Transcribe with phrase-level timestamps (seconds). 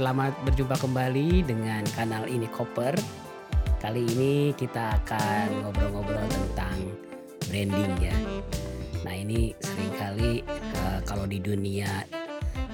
[0.00, 2.96] selamat berjumpa kembali dengan kanal ini Koper.
[3.84, 6.96] Kali ini kita akan ngobrol-ngobrol tentang
[7.44, 8.16] branding ya.
[9.04, 10.40] Nah ini sering kali
[10.88, 12.08] uh, kalau di dunia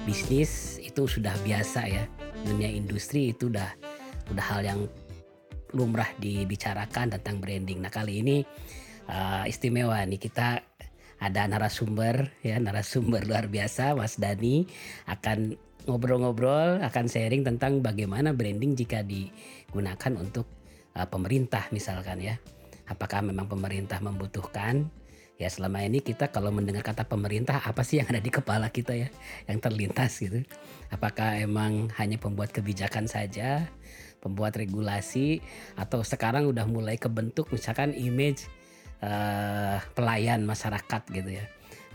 [0.07, 2.07] bisnis itu sudah biasa ya.
[2.47, 3.75] Dunia industri itu udah
[4.31, 4.79] udah hal yang
[5.75, 7.83] lumrah dibicarakan tentang branding.
[7.83, 8.39] Nah kali ini
[9.11, 10.63] uh, istimewa nih kita
[11.19, 14.63] ada narasumber ya narasumber luar biasa Mas Dani
[15.11, 20.45] akan ngobrol-ngobrol akan sharing tentang bagaimana branding jika digunakan untuk
[20.93, 22.35] uh, pemerintah misalkan ya.
[22.87, 24.87] Apakah memang pemerintah membutuhkan?
[25.37, 28.97] Ya selama ini kita kalau mendengar kata pemerintah apa sih yang ada di kepala kita
[28.97, 29.09] ya
[29.45, 30.43] yang terlintas gitu?
[30.91, 33.69] Apakah emang hanya pembuat kebijakan saja
[34.19, 35.39] pembuat regulasi
[35.77, 38.49] atau sekarang udah mulai kebentuk misalkan image
[38.99, 41.45] uh, pelayan masyarakat gitu ya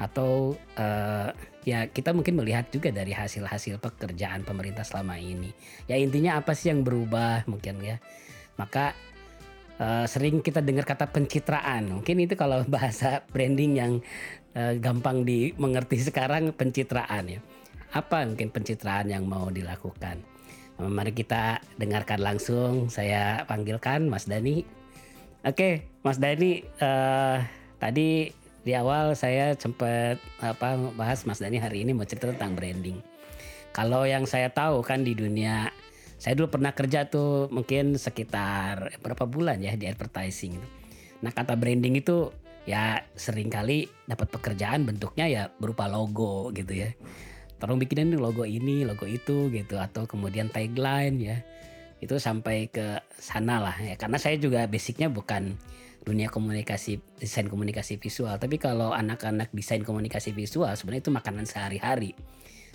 [0.02, 1.30] atau uh,
[1.62, 5.54] ya kita mungkin melihat juga dari hasil-hasil pekerjaan pemerintah selama ini.
[5.86, 8.02] Ya intinya apa sih yang berubah mungkin ya?
[8.58, 8.98] Maka
[9.78, 12.02] uh, sering kita dengar kata pencitraan.
[12.02, 13.92] Mungkin itu kalau bahasa branding yang
[14.58, 17.40] uh, gampang dimengerti sekarang pencitraan ya.
[17.94, 20.18] Apa mungkin pencitraan yang mau dilakukan?
[20.82, 22.90] Mari kita dengarkan langsung.
[22.90, 24.82] Saya panggilkan Mas Dani
[25.42, 27.42] Oke, Mas Dani, uh,
[27.82, 28.30] tadi
[28.62, 33.02] di awal saya sempat apa bahas Mas Dani hari ini mau cerita tentang branding.
[33.74, 35.72] Kalau yang saya tahu kan di dunia,
[36.20, 40.60] saya dulu pernah kerja tuh mungkin sekitar berapa bulan ya di advertising.
[41.24, 42.30] Nah kata branding itu
[42.62, 46.94] ya sering kali dapat pekerjaan bentuknya ya berupa logo gitu ya.
[47.58, 51.38] Tolong bikinin logo ini, logo itu gitu atau kemudian tagline ya
[52.02, 55.54] itu sampai ke sana lah ya karena saya juga basicnya bukan
[56.02, 58.34] dunia komunikasi desain komunikasi visual.
[58.38, 62.12] Tapi kalau anak-anak desain komunikasi visual sebenarnya itu makanan sehari-hari.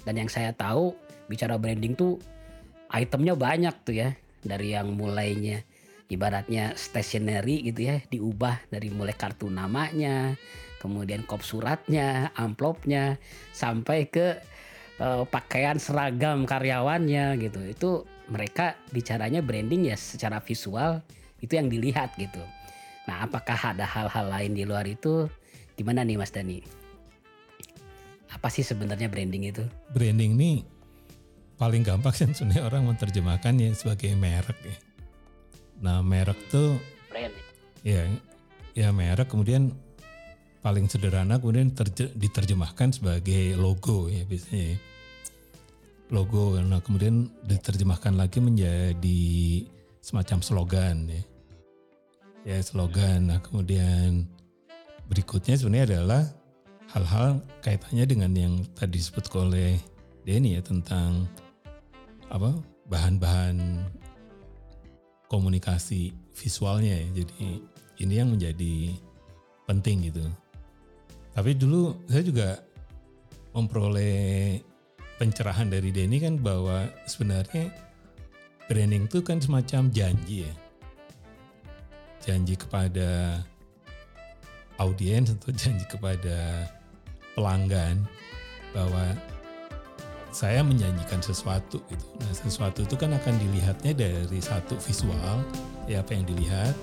[0.07, 0.95] Dan yang saya tahu
[1.27, 2.19] bicara branding tuh
[2.91, 4.09] itemnya banyak tuh ya.
[4.47, 5.65] Dari yang mulainya
[6.07, 10.39] ibaratnya stationery gitu ya diubah dari mulai kartu namanya
[10.79, 13.19] kemudian kop suratnya amplopnya
[13.51, 14.39] sampai ke
[15.01, 17.59] uh, pakaian seragam karyawannya gitu.
[17.65, 17.89] Itu
[18.29, 21.01] mereka bicaranya branding ya secara visual
[21.41, 22.41] itu yang dilihat gitu.
[23.07, 25.31] Nah, apakah ada hal-hal lain di luar itu?
[25.79, 26.59] Gimana nih Mas Dani?
[28.27, 29.63] Apa sih sebenarnya branding itu?
[29.95, 30.51] Branding ini
[31.55, 34.77] paling gampang kan sebenarnya orang menerjemahkannya sebagai merek ya.
[35.79, 36.75] Nah, merek tuh
[37.07, 37.33] brand.
[37.81, 38.03] Ya,
[38.75, 39.71] ya merek kemudian
[40.59, 41.71] paling sederhana kemudian
[42.19, 44.75] diterjemahkan sebagai logo ya biasanya.
[44.75, 44.77] Ya
[46.07, 49.23] logo nah kemudian diterjemahkan lagi menjadi
[49.99, 51.21] semacam slogan ya
[52.43, 53.31] ya slogan.
[53.31, 54.27] Nah kemudian
[55.07, 56.23] berikutnya sebenarnya adalah
[56.91, 59.79] hal-hal kaitannya dengan yang tadi disebut oleh
[60.27, 61.23] Denny ya tentang
[62.27, 62.51] apa
[62.91, 63.87] bahan-bahan
[65.31, 67.23] komunikasi visualnya ya.
[67.23, 67.63] Jadi
[68.03, 68.95] ini yang menjadi
[69.67, 70.23] penting gitu.
[71.31, 72.49] Tapi dulu saya juga
[73.53, 74.57] memperoleh
[75.17, 77.73] pencerahan dari Denny kan bahwa sebenarnya
[78.67, 80.53] branding itu kan semacam janji ya.
[82.27, 83.39] Janji kepada
[84.77, 86.67] audiens atau janji kepada
[87.33, 88.03] pelanggan
[88.75, 89.15] bahwa
[90.35, 92.05] saya menjanjikan sesuatu gitu.
[92.19, 95.41] Nah, sesuatu itu kan akan dilihatnya dari satu visual,
[95.87, 96.75] ya apa yang dilihat,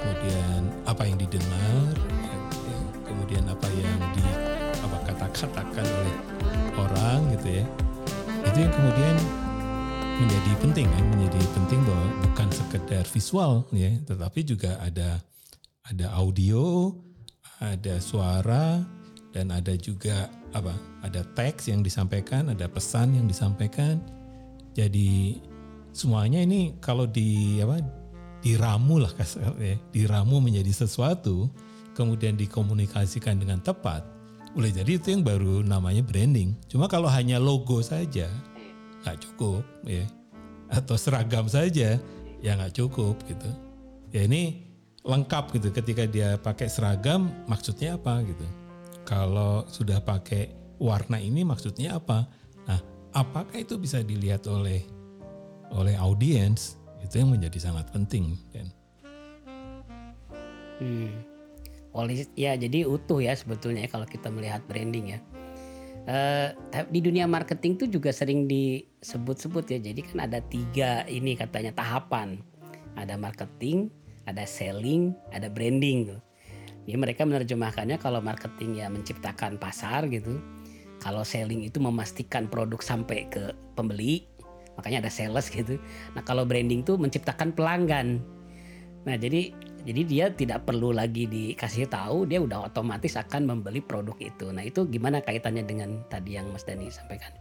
[0.00, 4.26] kemudian apa yang didengar, ya, ya, kemudian apa yang di
[4.80, 6.16] apa kata-katakan oleh
[6.80, 7.64] orang gitu ya
[8.48, 9.16] itu yang kemudian
[10.20, 15.16] menjadi penting kan menjadi penting bahwa bukan sekedar visual ya tetapi juga ada
[15.88, 16.92] ada audio
[17.56, 18.84] ada suara
[19.32, 23.96] dan ada juga apa ada teks yang disampaikan ada pesan yang disampaikan
[24.76, 25.40] jadi
[25.96, 27.80] semuanya ini kalau di apa
[28.44, 31.48] diramu lah kasar ya diramu menjadi sesuatu
[31.96, 34.04] kemudian dikomunikasikan dengan tepat
[34.50, 36.58] boleh jadi itu yang baru namanya branding.
[36.66, 38.26] Cuma kalau hanya logo saja
[39.02, 40.06] nggak cukup ya.
[40.70, 41.98] Atau seragam saja
[42.40, 43.50] ya nggak cukup gitu.
[44.14, 44.66] Ya ini
[45.00, 48.46] lengkap gitu ketika dia pakai seragam maksudnya apa gitu.
[49.08, 52.28] Kalau sudah pakai warna ini maksudnya apa?
[52.68, 52.80] Nah,
[53.16, 54.84] apakah itu bisa dilihat oleh
[55.74, 56.78] oleh audiens?
[57.00, 58.68] Itu yang menjadi sangat penting kan.
[60.80, 61.30] Hmm
[62.38, 65.20] ya jadi utuh ya sebetulnya kalau kita melihat branding ya.
[66.10, 66.50] Uh,
[66.90, 69.78] di dunia marketing tuh juga sering disebut-sebut ya.
[69.78, 72.42] Jadi kan ada tiga ini katanya tahapan.
[72.98, 73.94] Ada marketing,
[74.26, 76.18] ada selling, ada branding.
[76.82, 80.42] Jadi mereka menerjemahkannya kalau marketing ya menciptakan pasar gitu.
[80.98, 84.26] Kalau selling itu memastikan produk sampai ke pembeli
[84.74, 85.76] makanya ada sales gitu.
[86.16, 88.18] Nah kalau branding tuh menciptakan pelanggan.
[89.04, 94.16] Nah jadi jadi dia tidak perlu lagi dikasih tahu, dia udah otomatis akan membeli produk
[94.20, 94.52] itu.
[94.52, 97.32] Nah itu gimana kaitannya dengan tadi yang Mas Dani sampaikan?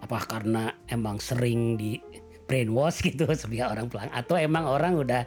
[0.00, 2.00] Apakah karena emang sering di
[2.46, 5.22] brainwash gitu sebagai orang pelanggan atau emang orang udah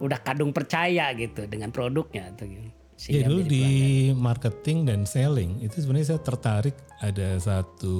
[0.00, 2.70] udah kadung percaya gitu dengan produknya atau gitu.
[3.10, 3.66] Ya dulu di
[4.14, 7.96] marketing dan selling itu sebenarnya saya tertarik ada satu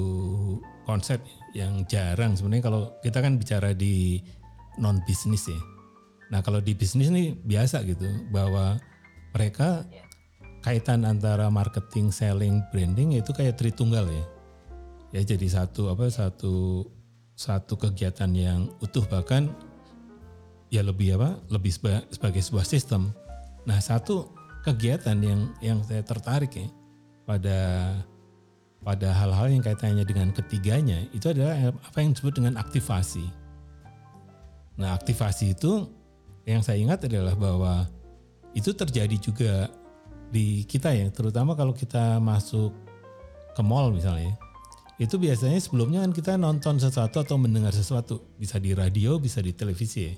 [0.87, 1.19] konsep
[1.51, 4.23] yang jarang sebenarnya kalau kita kan bicara di
[4.79, 5.74] non bisnis ya.
[6.33, 8.81] Nah kalau di bisnis nih biasa gitu bahwa
[9.35, 9.85] mereka
[10.65, 14.25] kaitan antara marketing, selling, branding itu kayak tritunggal ya.
[15.13, 16.87] Ya jadi satu apa satu
[17.35, 19.53] satu kegiatan yang utuh bahkan
[20.73, 21.71] ya lebih apa lebih
[22.09, 23.13] sebagai sebuah sistem.
[23.69, 24.33] Nah satu
[24.65, 26.67] kegiatan yang yang saya tertarik ya
[27.29, 27.59] pada
[28.81, 33.25] pada hal-hal yang kaitannya dengan ketiganya itu adalah apa yang disebut dengan aktivasi.
[34.81, 35.85] Nah aktivasi itu
[36.45, 37.89] yang saya ingat adalah bahwa
[38.53, 39.53] itu terjadi juga
[40.29, 42.71] di kita ya terutama kalau kita masuk
[43.57, 44.37] ke mall misalnya.
[44.95, 48.31] Itu biasanya sebelumnya kan kita nonton sesuatu atau mendengar sesuatu.
[48.39, 50.15] Bisa di radio bisa di televisi ya,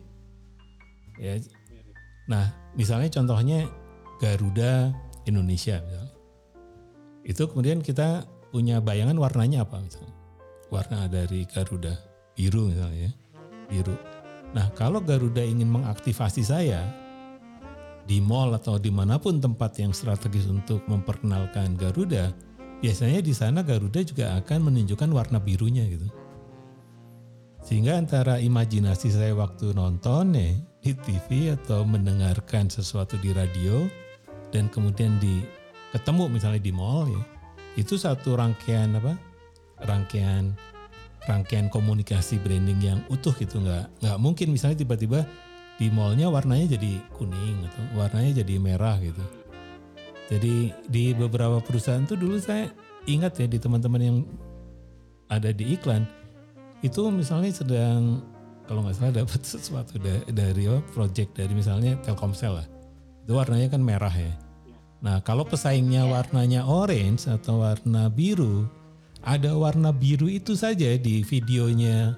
[1.18, 1.34] ya.
[2.30, 2.46] nah
[2.78, 3.66] misalnya contohnya
[4.22, 4.94] Garuda
[5.26, 6.14] Indonesia misalnya.
[7.26, 10.14] Itu kemudian kita punya bayangan warnanya apa misalnya?
[10.70, 11.98] Warna dari Garuda
[12.38, 13.12] biru misalnya ya.
[13.68, 13.98] biru
[14.56, 16.84] nah kalau Garuda ingin mengaktifasi saya
[18.08, 22.32] di mall atau di mana pun tempat yang strategis untuk memperkenalkan Garuda
[22.80, 26.08] biasanya di sana Garuda juga akan menunjukkan warna birunya gitu.
[27.68, 33.92] Sehingga antara imajinasi saya waktu nonton nih di TV atau mendengarkan sesuatu di radio
[34.56, 35.44] dan kemudian di
[35.92, 37.24] ketemu misalnya di mall ya,
[37.76, 39.20] itu satu rangkaian apa?
[39.84, 40.56] Rangkaian
[41.28, 45.28] rangkaian komunikasi branding yang utuh gitu nggak nggak mungkin misalnya tiba-tiba
[45.78, 49.22] di mallnya warnanya jadi kuning atau warnanya jadi merah gitu.
[50.28, 52.68] Jadi di beberapa perusahaan tuh dulu saya
[53.08, 54.18] ingat ya di teman-teman yang
[55.32, 56.04] ada di iklan
[56.84, 58.20] itu misalnya sedang
[58.68, 62.68] kalau nggak salah dapat sesuatu dari, dari project dari misalnya Telkomsel lah.
[63.24, 64.34] Itu warnanya kan merah ya.
[65.04, 68.66] Nah kalau pesaingnya warnanya orange atau warna biru
[69.28, 72.16] ada warna biru itu saja di videonya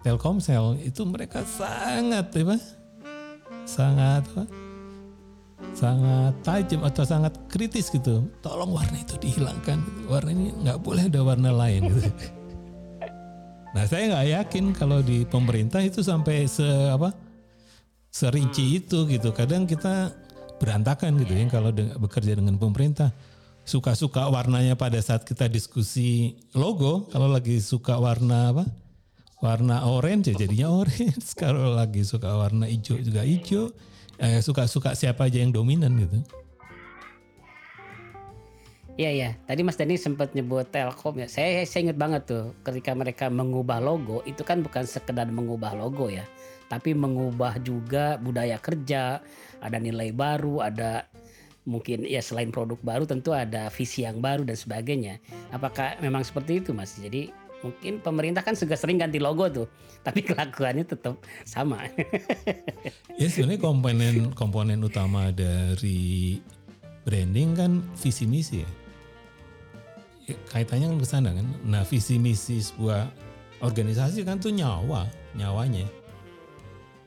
[0.00, 2.56] Telkomsel itu mereka sangat apa
[3.68, 4.44] sangat apa
[5.76, 8.24] sangat tajam atau sangat kritis gitu.
[8.40, 10.08] Tolong warna itu dihilangkan.
[10.08, 11.92] Warna ini nggak boleh ada warna lain.
[11.92, 12.10] Gitu.
[13.70, 17.14] Nah saya nggak yakin kalau di pemerintah itu sampai se apa
[18.10, 19.30] serinci itu gitu.
[19.30, 20.10] Kadang kita
[20.58, 23.14] berantakan gitu ya kalau de bekerja dengan pemerintah.
[23.70, 27.06] Suka-suka warnanya pada saat kita diskusi logo.
[27.14, 28.66] Kalau lagi suka warna apa?
[29.38, 31.30] Warna orange ya jadinya orange.
[31.38, 33.70] Kalau lagi suka warna hijau juga hijau
[34.18, 36.18] eh, suka-suka siapa aja yang dominan gitu.
[38.98, 41.30] Iya ya, tadi Mas Dani sempat nyebut Telkom ya.
[41.30, 46.10] Saya saya ingat banget tuh ketika mereka mengubah logo itu kan bukan sekedar mengubah logo
[46.10, 46.26] ya,
[46.66, 49.22] tapi mengubah juga budaya kerja,
[49.62, 51.06] ada nilai baru, ada
[51.70, 55.22] mungkin ya selain produk baru tentu ada visi yang baru dan sebagainya.
[55.54, 56.98] Apakah memang seperti itu Mas?
[56.98, 57.30] Jadi
[57.62, 59.66] mungkin pemerintah kan juga sering ganti logo tuh,
[60.06, 61.86] tapi kelakuannya tetap sama.
[63.20, 66.42] ya sebenarnya komponen komponen utama dari
[67.06, 68.70] branding kan visi misi ya.
[70.26, 71.46] ya kaitannya kan ke sana kan.
[71.62, 73.06] Nah visi misi sebuah
[73.62, 75.06] organisasi kan tuh nyawa,
[75.38, 75.86] nyawanya.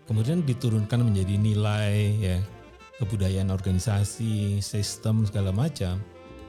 [0.03, 2.37] Kemudian diturunkan menjadi nilai ya
[3.03, 5.99] kebudayaan organisasi, sistem segala macam,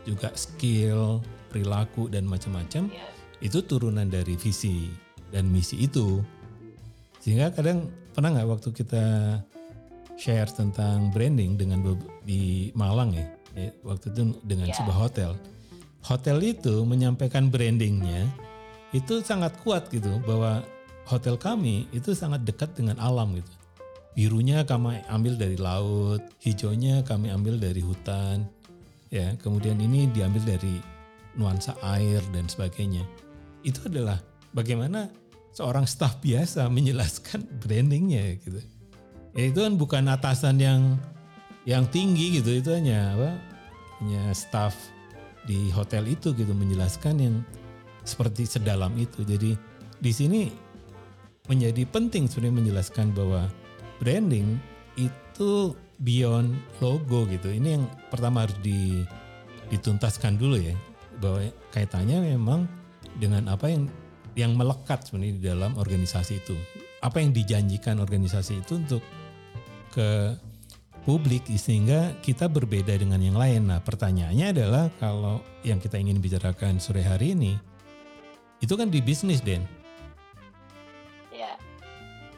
[0.06, 1.18] juga skill,
[1.50, 2.88] perilaku dan macam-macam.
[2.88, 4.88] Yeah itu turunan dari visi
[5.28, 6.25] dan misi itu.
[7.20, 9.04] Sehingga kadang pernah nggak waktu kita
[10.16, 11.84] share tentang branding dengan
[12.25, 14.76] di Malang ya, ya waktu itu dengan yeah.
[14.80, 15.30] sebuah hotel.
[16.04, 18.28] Hotel itu menyampaikan brandingnya
[18.96, 20.62] itu sangat kuat gitu bahwa
[21.08, 23.52] hotel kami itu sangat dekat dengan alam gitu.
[24.14, 28.47] Birunya kami ambil dari laut, hijaunya kami ambil dari hutan,
[29.11, 30.78] ya kemudian ini diambil dari
[31.35, 33.02] nuansa air dan sebagainya
[33.64, 34.21] itu adalah
[34.52, 35.09] bagaimana
[35.56, 38.61] seorang staf biasa menjelaskan brandingnya gitu.
[39.35, 40.80] Ya itu kan bukan atasan yang
[41.66, 43.30] yang tinggi gitu, itu hanya apa?
[43.99, 44.76] Hanya staf
[45.49, 47.37] di hotel itu gitu menjelaskan yang
[48.04, 49.25] seperti sedalam itu.
[49.25, 49.56] Jadi
[49.99, 50.52] di sini
[51.49, 53.49] menjadi penting sebenarnya menjelaskan bahwa
[53.99, 54.59] branding
[54.95, 57.51] itu beyond logo gitu.
[57.51, 58.57] Ini yang pertama harus
[59.71, 60.75] dituntaskan dulu ya
[61.19, 62.67] bahwa kaitannya memang
[63.19, 63.87] dengan apa yang
[64.35, 66.57] yang melekat sebenarnya di dalam organisasi itu.
[67.05, 69.03] Apa yang dijanjikan organisasi itu untuk
[69.95, 70.35] ke
[71.05, 73.69] publik sehingga kita berbeda dengan yang lain.
[73.71, 77.55] Nah, pertanyaannya adalah kalau yang kita ingin bicarakan sore hari ini
[78.65, 79.69] itu kan di bisnis, Den.
[81.29, 81.61] Ya.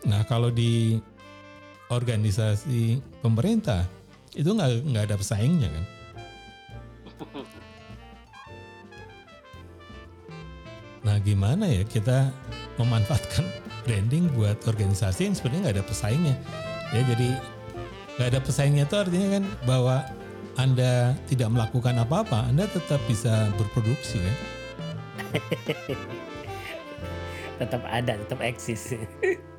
[0.03, 0.99] Nah, kalau di
[1.89, 3.87] organisasi pemerintah
[4.37, 5.85] itu nggak nggak ada pesaingnya kan?
[11.07, 12.35] Nah, gimana ya kita
[12.77, 13.47] memanfaatkan
[13.87, 16.37] branding buat organisasi yang sebenarnya nggak ada pesaingnya?
[16.91, 17.29] Ya, jadi
[18.19, 19.97] nggak ada pesaingnya itu artinya kan bahwa
[20.57, 24.37] anda tidak melakukan apa-apa, Anda tetap bisa berproduksi kan?
[27.61, 28.97] tetap ada, tetap eksis.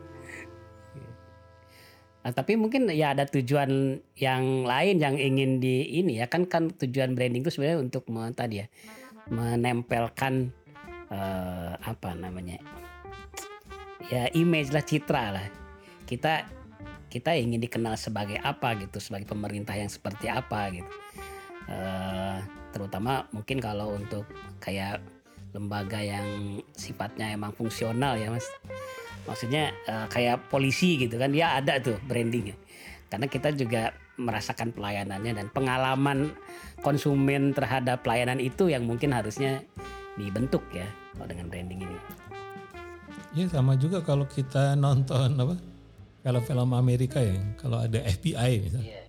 [2.27, 6.75] Nah, tapi mungkin ya ada tujuan yang lain yang ingin di ini ya kan kan
[6.75, 8.03] tujuan branding itu sebenarnya untuk
[8.35, 8.67] tadi ya
[9.31, 10.51] menempelkan
[11.07, 12.59] eh, apa namanya
[14.11, 15.47] ya image lah citra lah.
[16.03, 16.43] Kita
[17.07, 20.91] kita ingin dikenal sebagai apa gitu sebagai pemerintah yang seperti apa gitu.
[21.71, 22.37] Eh,
[22.75, 24.27] terutama mungkin kalau untuk
[24.59, 24.99] kayak
[25.55, 28.43] lembaga yang sifatnya emang fungsional ya mas
[29.27, 32.55] maksudnya eh, kayak polisi gitu kan dia ada tuh brandingnya
[33.11, 36.33] karena kita juga merasakan pelayanannya dan pengalaman
[36.81, 39.61] konsumen terhadap pelayanan itu yang mungkin harusnya
[40.17, 41.97] dibentuk ya kalau dengan branding ini
[43.35, 45.61] Ya sama juga kalau kita nonton apa?
[46.25, 49.05] Kalau film Amerika ya, kalau ada FBI misalnya.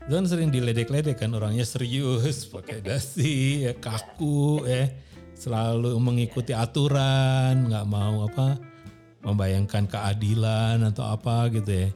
[0.00, 4.88] Itu kan sering diledek-ledek kan orangnya serius, pakai dasi, ya kaku ya,
[5.36, 8.69] selalu mengikuti aturan, nggak mau apa
[9.20, 11.88] membayangkan keadilan atau apa gitu ya.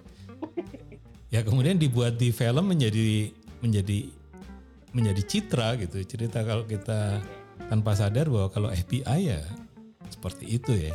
[1.35, 4.07] Ya kemudian dibuat di film menjadi menjadi
[4.95, 7.19] menjadi citra gitu, cerita kalau kita
[7.67, 9.43] tanpa sadar bahwa kalau FBI ya
[10.07, 10.95] seperti itu ya.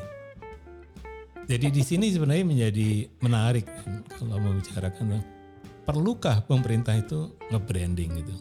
[1.50, 5.20] Jadi di sini sebenarnya menjadi menarik kan, kalau membicarakan
[5.84, 8.36] perlukah pemerintah itu nge-branding gitu.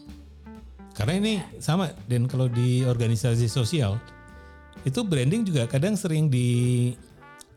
[0.93, 3.97] Karena ini sama dan kalau di organisasi sosial
[4.85, 6.93] itu branding juga kadang sering di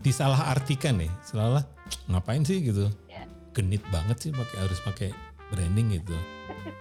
[0.02, 1.10] disalahartikan ya.
[1.24, 1.64] Seolah
[2.10, 2.90] ngapain sih gitu.
[3.08, 3.24] ya
[3.56, 5.08] Genit banget sih pakai harus pakai
[5.54, 6.16] branding gitu.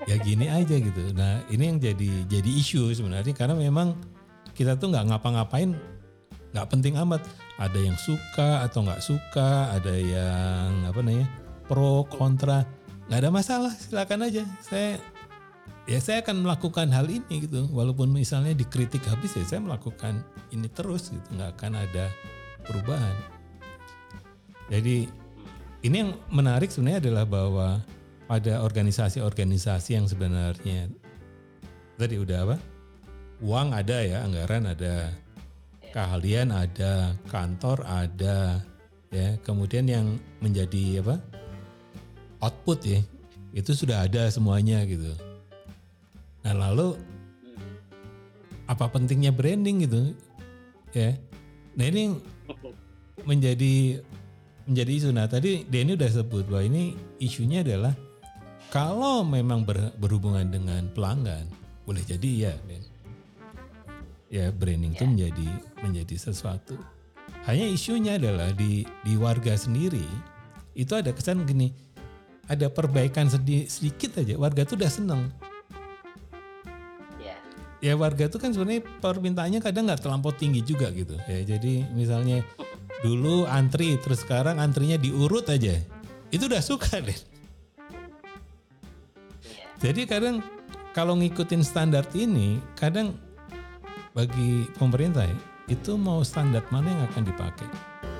[0.09, 1.13] Ya gini aja gitu.
[1.13, 3.93] Nah, ini yang jadi jadi isu sebenarnya karena memang
[4.57, 5.77] kita tuh nggak ngapa-ngapain
[6.51, 7.23] nggak penting amat
[7.55, 11.27] ada yang suka atau nggak suka ada yang apa namanya
[11.71, 12.67] pro kontra
[13.07, 14.99] nggak ada masalah silakan aja saya
[15.87, 20.19] ya saya akan melakukan hal ini gitu walaupun misalnya dikritik habis ya saya melakukan
[20.51, 22.11] ini terus gitu nggak akan ada
[22.67, 23.15] perubahan
[24.71, 25.09] jadi
[25.81, 27.67] ini yang menarik sebenarnya adalah bahwa
[28.29, 30.87] pada organisasi-organisasi yang sebenarnya
[31.99, 32.57] tadi udah apa
[33.41, 35.11] uang ada ya anggaran ada
[35.91, 38.63] keahlian ada, kantor ada,
[39.11, 39.35] ya.
[39.43, 41.19] Kemudian yang menjadi apa?
[42.41, 42.99] output ya.
[43.53, 45.13] Itu sudah ada semuanya gitu.
[46.41, 46.97] Nah, lalu
[48.65, 50.15] apa pentingnya branding gitu?
[50.95, 51.13] Ya.
[51.71, 52.15] Nah, ini
[53.23, 54.01] menjadi
[54.67, 55.09] menjadi isu.
[55.15, 57.95] Nah, tadi Denny udah sebut bahwa ini isunya adalah
[58.71, 61.47] kalau memang ber- berhubungan dengan pelanggan,
[61.83, 62.83] boleh jadi ya, Den
[64.31, 65.47] ya branding itu menjadi
[65.83, 66.79] menjadi sesuatu.
[67.43, 70.07] Hanya isunya adalah di di warga sendiri
[70.71, 71.75] itu ada kesan gini,
[72.47, 75.27] ada perbaikan sedi- sedikit aja warga tuh udah seneng.
[77.81, 81.17] Ya warga tuh kan sebenarnya permintaannya kadang nggak terlampau tinggi juga gitu.
[81.25, 82.45] Ya jadi misalnya
[83.01, 85.81] dulu antri terus sekarang antrinya diurut aja,
[86.29, 87.17] itu udah suka deh.
[89.81, 90.45] Jadi kadang
[90.93, 93.17] kalau ngikutin standar ini, kadang
[94.13, 95.37] bagi pemerintah ya,
[95.73, 97.65] itu mau standar mana yang akan dipakai?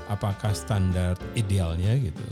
[0.10, 2.26] Apakah standar idealnya gitu?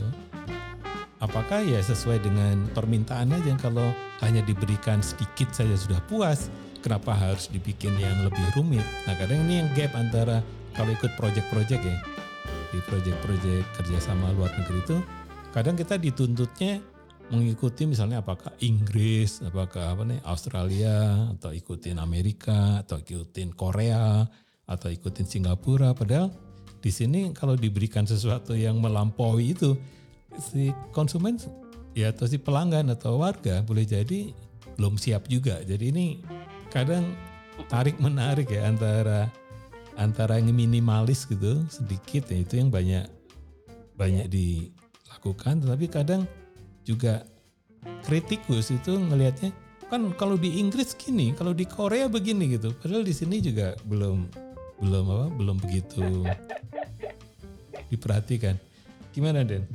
[1.20, 3.92] Apakah ya sesuai dengan permintaan aja kalau
[4.24, 6.48] hanya diberikan sedikit saja sudah puas?
[6.80, 8.84] Kenapa harus dibikin yang lebih rumit?
[9.04, 10.40] Nah kadang ini yang gap antara
[10.72, 11.96] kalau ikut project-project ya
[12.70, 14.96] di project-project kerjasama luar negeri itu
[15.50, 16.78] kadang kita dituntutnya
[17.30, 24.26] mengikuti misalnya apakah Inggris, apakah apa nih Australia atau ikutin Amerika atau ikutin Korea
[24.66, 26.30] atau ikutin Singapura padahal
[26.80, 29.78] di sini kalau diberikan sesuatu yang melampaui itu
[30.38, 31.38] si konsumen
[31.94, 34.30] ya atau si pelanggan atau warga boleh jadi
[34.78, 35.60] belum siap juga.
[35.60, 36.06] Jadi ini
[36.70, 37.12] kadang
[37.66, 39.28] tarik menarik ya antara
[39.98, 43.04] antara yang minimalis gitu sedikit ya itu yang banyak
[43.98, 45.60] banyak dilakukan.
[45.60, 46.24] Tetapi kadang
[46.88, 47.26] juga
[48.08, 49.52] kritikus itu ngelihatnya
[49.90, 52.72] kan kalau di Inggris gini, kalau di Korea begini gitu.
[52.72, 54.30] Padahal di sini juga belum
[54.80, 56.24] belum apa belum begitu
[57.92, 58.56] diperhatikan.
[59.12, 59.66] Gimana Den?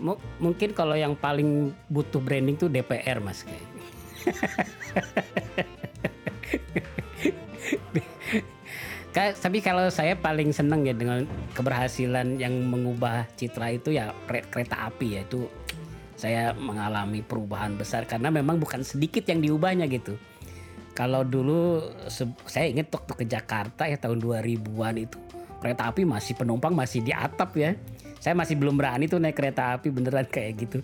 [0.00, 3.62] M- mungkin kalau yang paling butuh branding tuh DPR mas kayak
[9.14, 11.22] tapi kalau saya paling seneng ya dengan
[11.54, 15.46] keberhasilan yang mengubah citra itu ya kereta api ya itu
[16.18, 20.18] saya mengalami perubahan besar karena memang bukan sedikit yang diubahnya gitu.
[20.94, 21.82] Kalau dulu
[22.46, 25.18] saya ingat waktu ke Jakarta ya tahun 2000-an itu
[25.58, 27.74] kereta api masih penumpang masih di atap ya.
[28.18, 30.78] Saya masih belum berani tuh naik kereta api beneran kayak gitu.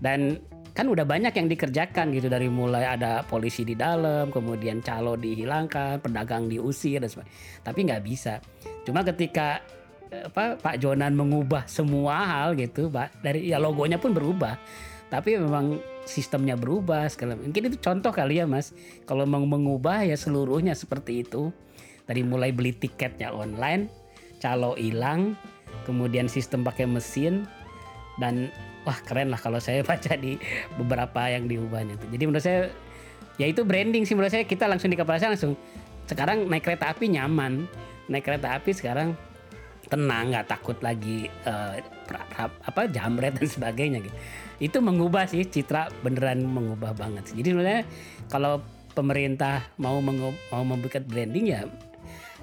[0.00, 0.40] Dan
[0.74, 6.02] kan udah banyak yang dikerjakan gitu dari mulai ada polisi di dalam, kemudian calo dihilangkan,
[6.02, 7.62] pedagang diusir dan sebagainya.
[7.62, 8.42] Tapi nggak bisa.
[8.82, 9.62] Cuma ketika
[10.10, 14.58] eh, apa Pak Jonan mengubah semua hal gitu, Pak, dari ya logonya pun berubah.
[15.14, 15.78] Tapi memang
[16.10, 18.74] sistemnya berubah segala mungkin itu contoh kali ya Mas.
[19.06, 21.54] Kalau mau mengubah ya seluruhnya seperti itu.
[22.04, 23.88] Dari mulai beli tiketnya online,
[24.36, 25.40] calo hilang,
[25.88, 27.48] kemudian sistem pakai mesin
[28.20, 28.52] dan
[28.84, 30.38] wah keren lah kalau saya baca di
[30.76, 32.06] beberapa yang diubahnya itu.
[32.14, 32.60] Jadi menurut saya
[33.40, 34.14] ya itu branding sih.
[34.14, 35.58] Menurut saya kita langsung di kepala saya langsung
[36.04, 37.66] sekarang naik kereta api nyaman.
[38.08, 39.16] Naik kereta api sekarang
[39.88, 41.28] tenang nggak takut lagi
[42.08, 44.16] pra- apa jambret dan sebagainya gitu.
[44.60, 47.84] Itu mengubah sih citra beneran mengubah banget jadi sebenarnya
[48.30, 48.62] kalau
[48.94, 51.66] pemerintah mau mengu- mau membuat branding ya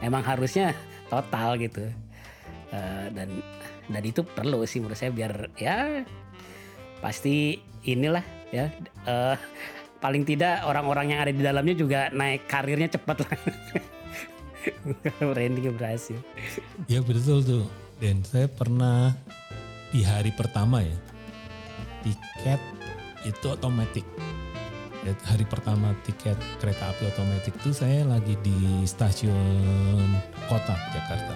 [0.04, 0.76] emang harusnya
[1.08, 1.88] total gitu.
[2.72, 3.30] Eh, dan
[3.92, 6.08] dan itu perlu sih menurut saya biar ya
[7.01, 8.70] pasti inilah ya
[9.10, 9.36] eh,
[9.98, 13.38] paling tidak orang-orang yang ada di dalamnya juga naik karirnya cepat lah
[15.34, 16.22] brandingnya berhasil
[16.85, 17.66] Ya betul tuh.
[18.01, 19.14] Dan saya pernah
[19.94, 20.98] di hari pertama ya,
[22.01, 22.61] tiket
[23.25, 24.05] itu otomatis.
[25.01, 30.14] Hari pertama tiket kereta api otomatis itu saya lagi di stasiun
[30.46, 31.33] kota Jakarta.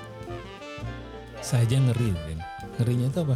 [1.42, 2.40] Saya aja ngeri, Den.
[2.78, 3.36] Ngerinya itu apa?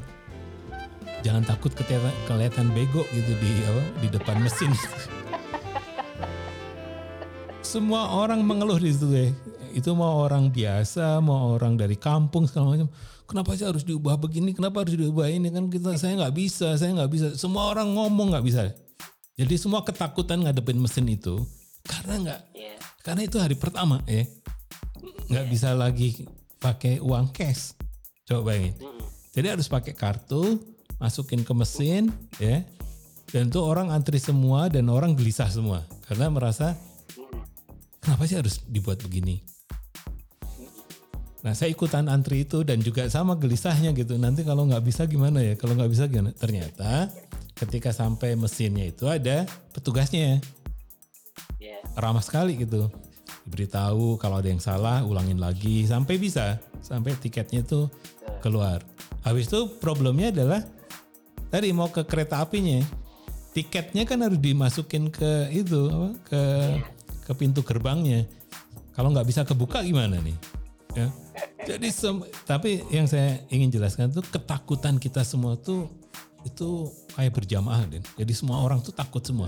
[1.20, 4.72] Jangan takut kelihatan, kelihatan bego gitu di apa, di depan mesin.
[7.60, 9.30] Semua orang mengeluh di situ ya.
[9.76, 12.90] Itu mau orang biasa, mau orang dari kampung segala macam.
[13.30, 14.58] Kenapa sih harus diubah begini?
[14.58, 15.54] Kenapa harus diubah ini?
[15.54, 17.28] Kan kita saya nggak bisa, saya nggak bisa.
[17.38, 18.74] Semua orang ngomong nggak bisa.
[19.38, 21.40] Jadi semua ketakutan ngadepin mesin itu
[21.88, 22.76] karena nggak, Iya.
[23.06, 24.28] karena itu hari pertama ya,
[25.32, 26.28] nggak bisa lagi
[26.60, 27.72] pakai uang cash.
[28.28, 28.76] Coba bayangin.
[29.32, 30.60] Jadi harus pakai kartu,
[31.00, 32.62] masukin ke mesin, ya.
[33.30, 36.74] Dan tuh orang antri semua dan orang gelisah semua karena merasa
[38.02, 39.38] kenapa sih harus dibuat begini?
[41.46, 44.18] Nah saya ikutan antri itu dan juga sama gelisahnya gitu.
[44.18, 45.54] Nanti kalau nggak bisa gimana ya?
[45.56, 46.34] Kalau nggak bisa gimana?
[46.34, 47.08] Ternyata
[47.54, 49.46] ketika sampai mesinnya itu ada
[49.78, 50.42] petugasnya
[51.60, 51.80] Iya.
[52.00, 52.90] ramah sekali gitu.
[53.46, 57.88] Diberitahu kalau ada yang salah ulangin lagi sampai bisa sampai tiketnya itu
[58.42, 58.82] keluar.
[59.22, 60.64] Habis itu problemnya adalah
[61.50, 62.82] tadi mau ke kereta apinya
[63.54, 66.42] tiketnya kan harus dimasukin ke itu apa, ke
[67.30, 68.26] ke pintu gerbangnya.
[68.94, 70.38] Kalau nggak bisa kebuka gimana nih?
[70.98, 71.08] Ya.
[71.66, 71.94] Jadi
[72.50, 75.88] tapi yang saya ingin jelaskan tuh ketakutan kita semua tuh
[76.48, 79.48] itu kayak berjamaah dan jadi semua orang tuh takut semua.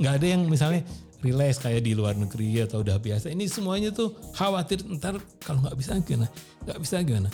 [0.00, 0.82] Nggak ada yang misalnya
[1.20, 3.30] relax kayak di luar negeri atau udah biasa.
[3.32, 6.28] Ini semuanya tuh khawatir ntar kalau nggak bisa gimana,
[6.64, 7.28] nggak bisa gimana.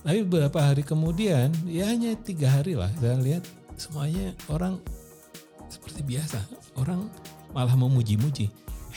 [0.00, 0.06] Iya.
[0.06, 3.44] Tapi beberapa hari kemudian, ya hanya tiga hari lah, saya lihat
[3.76, 4.80] semuanya orang
[5.68, 6.40] seperti biasa.
[6.80, 7.12] Orang
[7.52, 8.48] malah memuji-muji.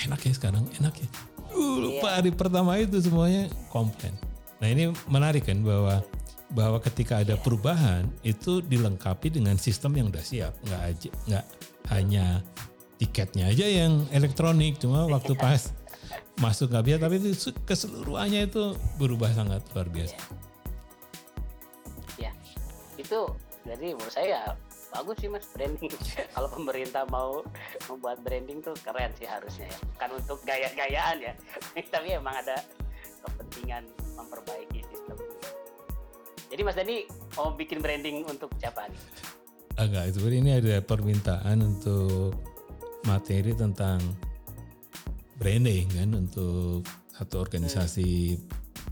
[0.07, 1.07] Enak ya sekarang, enak ya.
[1.53, 4.15] Uh, lupa hari pertama itu semuanya komplain.
[4.57, 6.01] Nah ini menarik kan bahwa
[6.53, 11.45] bahwa ketika ada perubahan itu dilengkapi dengan sistem yang udah siap, nggak aja nggak
[11.93, 12.25] hanya
[12.97, 15.73] tiketnya aja yang elektronik, cuma waktu pas
[16.39, 20.17] masuk nggak biasa, tapi itu keseluruhannya itu berubah sangat luar biasa.
[23.03, 23.21] Itu
[23.63, 24.43] jadi menurut saya ya
[24.93, 25.91] bagus sih mas branding.
[26.35, 27.41] Kalau pemerintah mau
[27.87, 29.77] membuat branding tuh keren sih harusnya ya.
[29.95, 31.33] Bukan untuk gaya-gayaan ya
[31.93, 32.59] tapi emang ada
[33.23, 33.83] kepentingan
[34.19, 35.17] memperbaiki sistem.
[36.53, 37.07] Jadi mas Dani
[37.39, 39.01] mau bikin branding untuk siapa nih?
[39.73, 42.37] Agak itu ini ada permintaan untuk
[43.09, 43.97] materi tentang
[45.41, 48.37] branding kan untuk satu organisasi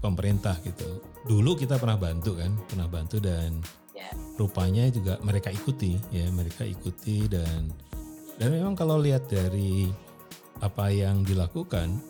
[0.01, 1.05] pemerintah gitu.
[1.29, 3.61] Dulu kita pernah bantu kan, pernah bantu dan
[4.41, 7.69] rupanya juga mereka ikuti ya, mereka ikuti dan
[8.41, 9.93] dan memang kalau lihat dari
[10.65, 12.01] apa yang dilakukan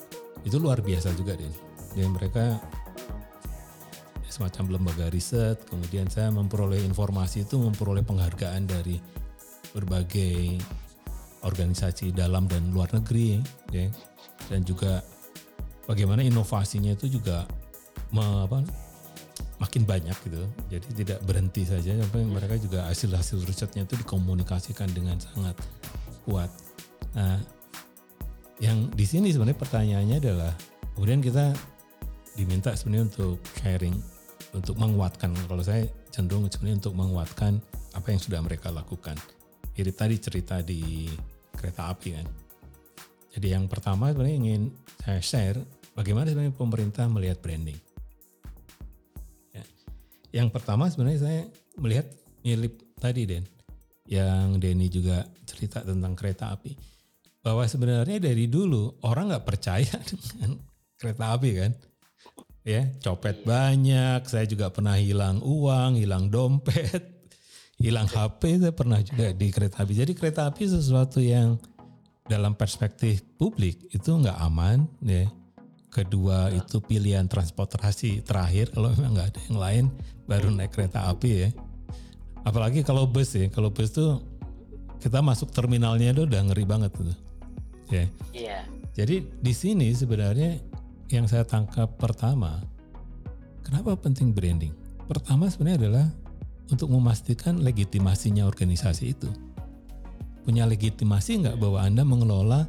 [0.48, 1.52] itu luar biasa juga deh.
[1.92, 2.56] Dan mereka
[4.32, 8.96] semacam lembaga riset, kemudian saya memperoleh informasi itu memperoleh penghargaan dari
[9.76, 10.56] berbagai
[11.42, 13.42] organisasi dalam dan luar negeri
[13.74, 13.90] ya
[14.48, 15.02] dan juga
[15.90, 17.50] bagaimana inovasinya itu juga
[18.14, 18.62] me- apa,
[19.62, 20.42] makin banyak gitu.
[20.74, 25.54] Jadi tidak berhenti saja, tapi mereka juga hasil-hasil risetnya itu dikomunikasikan dengan sangat
[26.26, 26.50] kuat.
[27.14, 27.38] Nah,
[28.58, 30.54] yang di sini sebenarnya pertanyaannya adalah
[30.98, 31.54] kemudian kita
[32.34, 33.94] diminta sebenarnya untuk sharing,
[34.58, 35.30] untuk menguatkan.
[35.46, 37.62] Kalau saya cenderung sebenarnya untuk menguatkan
[37.94, 39.14] apa yang sudah mereka lakukan.
[39.78, 41.10] Mirip tadi cerita di
[41.54, 42.28] kereta api kan.
[43.32, 44.62] Jadi yang pertama sebenarnya ingin
[45.02, 45.58] saya share
[45.94, 47.91] bagaimana sebenarnya pemerintah melihat branding.
[50.32, 50.44] Ya.
[50.44, 51.42] Yang pertama sebenarnya saya
[51.78, 52.08] melihat
[52.42, 53.46] mirip tadi Den,
[54.08, 56.76] yang Denny juga cerita tentang kereta api.
[57.42, 60.58] Bahwa sebenarnya dari dulu orang nggak percaya dengan
[60.96, 61.72] kereta api kan.
[62.62, 67.34] Ya, copet banyak, saya juga pernah hilang uang, hilang dompet,
[67.84, 69.94] hilang HP saya pernah juga di kereta api.
[69.98, 71.58] Jadi kereta api sesuatu yang
[72.30, 75.26] dalam perspektif publik itu nggak aman ya.
[75.92, 79.86] Kedua itu pilihan transportasi terakhir kalau memang nggak ada yang lain
[80.24, 81.50] baru naik kereta api ya.
[82.48, 84.24] Apalagi kalau bus ya, kalau bus tuh
[85.04, 87.12] kita masuk terminalnya itu udah ngeri banget tuh.
[87.92, 88.06] Ya.
[88.32, 88.60] Iya.
[88.96, 90.64] Jadi di sini sebenarnya
[91.12, 92.64] yang saya tangkap pertama,
[93.68, 94.72] kenapa penting branding?
[95.12, 96.08] Pertama sebenarnya adalah
[96.72, 99.28] untuk memastikan legitimasinya organisasi itu.
[100.48, 102.64] Punya legitimasi nggak bahwa Anda mengelola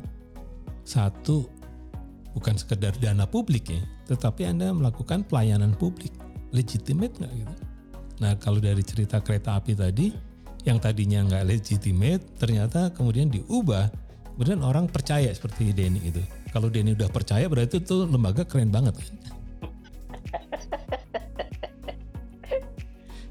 [0.82, 1.46] satu
[2.32, 6.12] bukan sekedar dana publik ya, tetapi Anda melakukan pelayanan publik.
[6.52, 7.54] Legitimate nggak gitu?
[8.20, 10.12] Nah kalau dari cerita kereta api tadi,
[10.68, 13.88] yang tadinya nggak legitimate, ternyata kemudian diubah,
[14.36, 16.20] kemudian orang percaya seperti Denny itu.
[16.52, 19.16] Kalau Denny udah percaya berarti itu lembaga keren banget kan?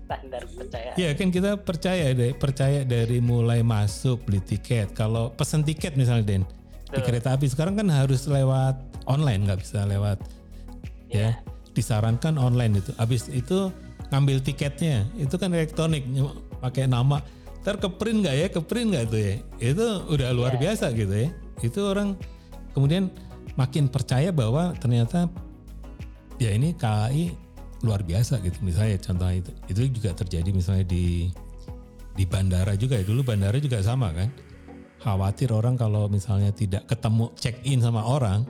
[0.10, 0.92] Standar percaya.
[0.98, 4.92] Ya kan kita percaya deh, percaya dari mulai masuk beli tiket.
[4.92, 6.44] Kalau pesen tiket misalnya Den
[6.92, 10.20] di kereta api sekarang kan harus lewat online nggak bisa lewat
[11.12, 11.38] ya.
[11.72, 12.92] Disarankan online itu.
[13.00, 13.72] Habis itu
[14.12, 15.08] ngambil tiketnya.
[15.16, 16.04] Itu kan elektronik
[16.60, 17.24] pakai nama.
[17.62, 19.36] Ntar ke print nggak ya, ke print nggak tuh ya?
[19.62, 21.30] Itu udah luar biasa gitu ya.
[21.62, 22.18] Itu orang
[22.76, 23.14] kemudian
[23.56, 25.30] makin percaya bahwa ternyata
[26.42, 27.32] ya ini KAI
[27.86, 28.60] luar biasa gitu.
[28.66, 29.52] Misalnya contoh itu.
[29.70, 31.32] Itu juga terjadi misalnya di
[32.18, 33.06] di bandara juga ya.
[33.08, 34.28] Dulu bandara juga sama kan.
[35.02, 38.46] Khawatir orang kalau misalnya tidak ketemu check in sama orang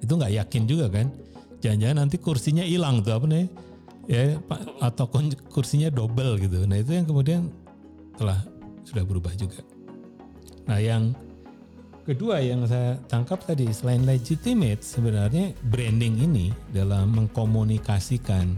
[0.00, 1.12] itu nggak yakin juga kan?
[1.60, 3.46] Jangan-jangan nanti kursinya hilang tuh apa nih
[4.04, 4.36] ya
[4.84, 5.08] atau
[5.48, 6.64] kursinya double gitu.
[6.68, 7.48] Nah itu yang kemudian
[8.20, 8.40] telah
[8.84, 9.64] sudah berubah juga.
[10.68, 11.16] Nah yang
[12.04, 18.52] kedua yang saya tangkap tadi selain legitimate sebenarnya branding ini dalam mengkomunikasikan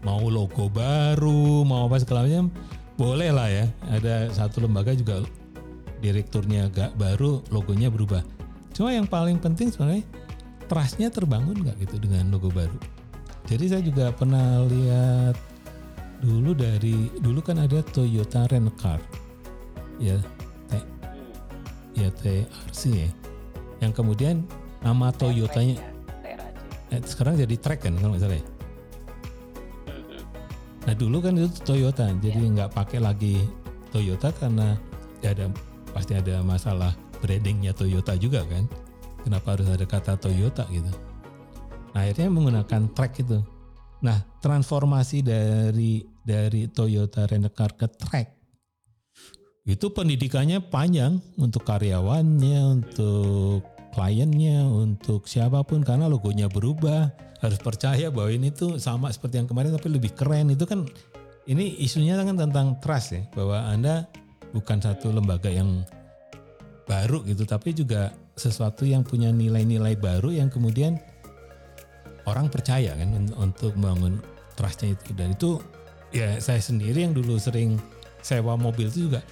[0.00, 2.48] mau logo baru mau apa segala macam
[2.96, 3.68] boleh lah ya.
[3.92, 5.20] Ada satu lembaga juga
[6.00, 8.24] direkturnya agak baru logonya berubah.
[8.72, 10.04] Cuma yang paling penting sebenarnya
[10.66, 12.78] trustnya terbangun nggak gitu dengan logo baru?
[13.46, 15.38] Jadi saya juga pernah lihat
[16.18, 18.98] dulu dari dulu kan ada Toyota Rent Car
[20.00, 20.18] ya
[20.66, 20.90] T-
[21.94, 23.10] ya TRC ya.
[23.80, 24.42] Yang kemudian
[24.82, 25.78] nama Toyotanya
[26.90, 28.46] eh, sekarang jadi Track kan kalau nggak salah ya?
[30.86, 33.42] Nah dulu kan itu Toyota, jadi nggak pakai lagi
[33.90, 34.78] Toyota karena
[35.18, 35.50] ya ada
[35.90, 38.70] pasti ada masalah brandingnya Toyota juga kan.
[39.26, 40.94] Kenapa harus ada kata Toyota gitu?
[41.90, 43.42] Nah, akhirnya menggunakan track itu.
[44.06, 48.28] Nah transformasi dari dari Toyota Rent-A-Car ke track
[49.66, 53.66] itu pendidikannya panjang untuk karyawannya, untuk
[53.98, 57.10] kliennya, untuk siapa pun karena logonya berubah
[57.42, 60.86] harus percaya bahwa ini tuh sama seperti yang kemarin tapi lebih keren itu kan
[61.50, 64.06] ini isunya kan tentang trust ya bahwa anda
[64.54, 65.82] bukan satu lembaga yang
[66.86, 71.00] baru gitu tapi juga sesuatu yang punya nilai-nilai baru yang kemudian
[72.28, 74.20] orang percaya kan un- untuk membangun
[74.54, 75.16] trustnya itu.
[75.16, 75.58] Dan itu
[76.12, 77.80] ya saya sendiri yang dulu sering
[78.20, 79.24] sewa mobil itu juga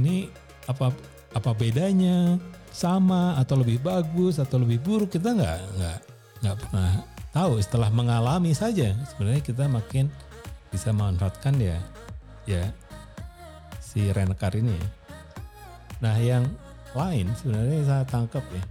[0.00, 0.32] ini
[0.64, 0.90] apa
[1.36, 2.40] apa bedanya?
[2.68, 5.12] Sama atau lebih bagus atau lebih buruk?
[5.12, 5.98] Kita nggak nggak
[6.44, 6.90] nggak pernah
[7.32, 7.60] tahu.
[7.60, 10.08] Setelah mengalami saja sebenarnya kita makin
[10.68, 11.76] bisa memanfaatkan ya
[12.44, 12.64] ya
[13.80, 14.76] si rencar ini.
[15.98, 16.46] Nah yang
[16.96, 18.64] lain sebenarnya saya tangkap ya.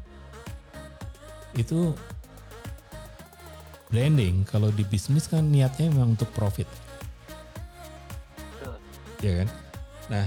[1.58, 1.94] Itu
[3.90, 4.46] branding.
[4.48, 6.68] Kalau di bisnis kan niatnya memang untuk profit.
[9.22, 9.50] Ya kan?
[10.14, 10.26] Nah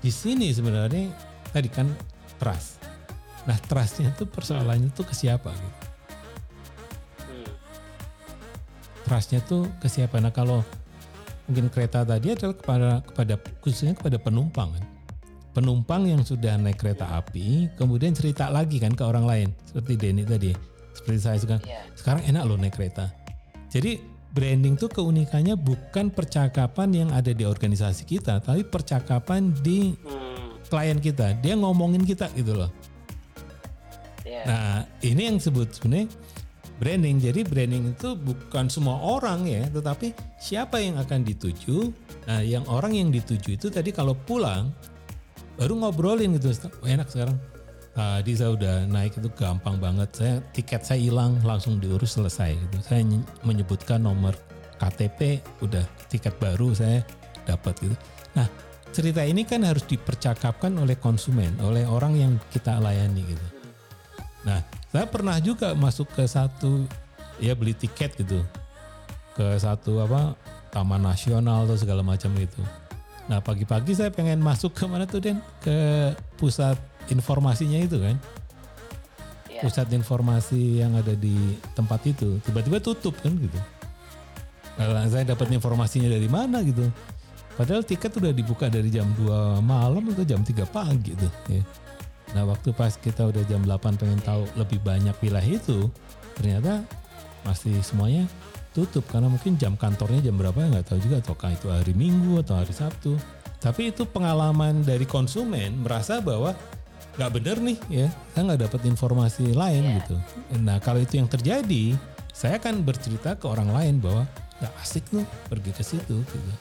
[0.00, 1.12] di sini sebenarnya
[1.52, 1.88] tadi kan
[2.40, 2.80] trust.
[3.44, 5.78] Nah trustnya itu persoalannya tuh ke siapa gitu?
[9.06, 10.18] Trustnya tuh ke siapa?
[10.18, 10.66] Nah kalau
[11.46, 14.95] mungkin kereta tadi adalah kepada kepada khususnya kepada penumpang kan
[15.56, 20.28] penumpang yang sudah naik kereta api kemudian cerita lagi kan ke orang lain seperti Denny
[20.28, 20.52] tadi
[20.92, 21.80] seperti saya sekarang Iya.
[21.96, 23.08] sekarang enak loh naik kereta
[23.72, 23.96] jadi
[24.36, 31.00] branding tuh keunikannya bukan percakapan yang ada di organisasi kita tapi percakapan di Hmm, klien
[31.00, 32.68] kita dia ngomongin kita gitu loh
[34.28, 34.42] iya.
[34.44, 36.10] Nah, ini yang disebut sebenarnya
[36.76, 37.16] branding.
[37.22, 41.94] Jadi branding itu bukan semua orang ya, tetapi siapa yang akan dituju.
[42.26, 44.74] Nah, yang orang yang dituju itu tadi kalau pulang
[45.56, 47.36] baru ngobrolin gitu, "Oh, enak sekarang.
[47.96, 50.12] Tadi saya udah naik itu gampang banget.
[50.12, 52.76] Saya tiket saya hilang langsung diurus selesai gitu.
[52.84, 54.36] Saya ny- menyebutkan nomor
[54.76, 55.80] KTP, udah
[56.12, 57.00] tiket baru saya
[57.48, 57.96] dapat gitu.
[58.36, 58.44] Nah,
[58.92, 63.46] cerita ini kan harus dipercakapkan oleh konsumen, oleh orang yang kita layani gitu.
[64.44, 64.60] Nah,
[64.92, 66.84] saya pernah juga masuk ke satu
[67.40, 68.44] ya beli tiket gitu.
[69.32, 70.36] Ke satu apa
[70.68, 72.60] Taman Nasional atau segala macam gitu.
[73.26, 75.42] Nah, pagi-pagi saya pengen masuk ke mana tuh Den?
[75.58, 76.78] Ke pusat
[77.10, 78.16] informasinya itu kan.
[79.50, 79.66] Iya.
[79.66, 81.34] Pusat informasi yang ada di
[81.74, 82.38] tempat itu.
[82.46, 83.58] Tiba-tiba tutup kan gitu.
[84.78, 86.86] Nah, saya dapat informasinya dari mana gitu.
[87.56, 91.32] Padahal tiket udah dibuka dari jam 2 malam atau jam 3 pagi tuh.
[91.48, 91.64] Ya.
[92.36, 95.88] Nah waktu pas kita udah jam 8 pengen tahu lebih banyak wilayah itu,
[96.36, 96.84] ternyata
[97.48, 98.28] masih semuanya
[98.76, 102.44] tutup karena mungkin jam kantornya jam berapa ya nggak tahu juga ataukah itu hari Minggu
[102.44, 103.16] atau hari Sabtu.
[103.56, 106.52] Tapi itu pengalaman dari konsumen merasa bahwa
[107.16, 109.94] nggak bener nih ya, saya nggak dapat informasi lain Iya.
[110.04, 110.16] gitu.
[110.60, 111.96] Nah kalau itu yang terjadi,
[112.36, 114.28] saya akan bercerita ke orang lain bahwa
[114.60, 116.52] nggak asik tuh pergi ke situ gitu.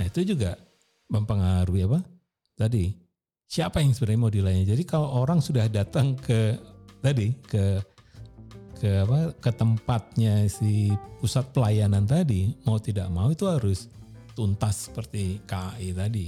[0.00, 0.56] Nah itu juga
[1.12, 2.00] mempengaruhi apa?
[2.56, 2.96] Tadi
[3.44, 4.64] siapa yang sebenarnya mau dilayani.
[4.64, 6.56] Jadi kalau orang sudah datang ke
[7.04, 7.78] tadi ke
[8.78, 13.90] ke apa ke tempatnya si pusat pelayanan tadi mau tidak mau itu harus
[14.38, 16.26] tuntas seperti KAI tadi.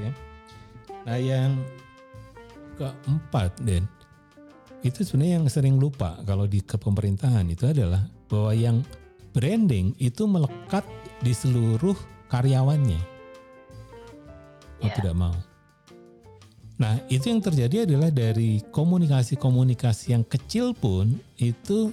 [0.00, 0.10] Ya.
[1.04, 1.60] Nah yang
[2.80, 3.84] keempat Den
[4.80, 8.00] itu sebenarnya yang sering lupa kalau di kepemerintahan itu adalah
[8.32, 8.80] bahwa yang
[9.36, 10.88] branding itu melekat
[11.20, 11.96] di seluruh
[12.32, 13.00] karyawannya.
[14.80, 14.96] Mau Iya.
[14.96, 15.36] tidak mau.
[16.80, 21.92] Nah, itu yang terjadi adalah dari komunikasi-komunikasi yang kecil pun itu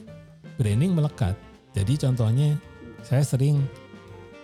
[0.55, 1.35] branding melekat.
[1.75, 2.55] Jadi contohnya
[3.03, 3.59] saya sering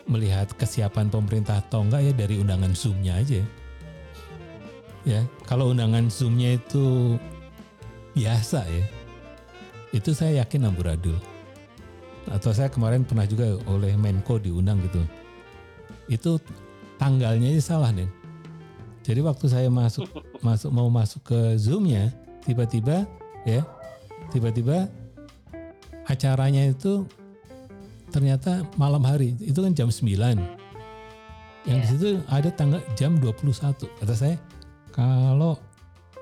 [0.03, 3.39] melihat kesiapan pemerintah atau enggak ya dari undangan Zoom-nya aja.
[5.07, 7.15] Ya, kalau undangan Zoom-nya itu
[8.11, 8.83] biasa ya,
[9.95, 11.15] itu saya yakin amburadul.
[12.27, 15.03] Atau saya kemarin pernah juga oleh Menko diundang gitu.
[16.11, 16.39] Itu
[16.99, 18.22] tanggalnya aja salah nih.
[19.03, 20.07] Jadi waktu saya masuk
[20.39, 22.09] masuk mau masuk ke Zoom-nya,
[22.47, 23.03] tiba-tiba
[23.43, 23.67] ya,
[24.31, 24.87] tiba-tiba
[26.07, 27.03] acaranya itu
[28.11, 29.35] ternyata malam hari.
[29.43, 30.39] Itu kan jam 9.
[31.63, 31.91] Yang di Iya.
[31.95, 33.87] situ ada tanggal jam 21.
[33.99, 34.35] Kata saya,
[34.91, 35.55] kalau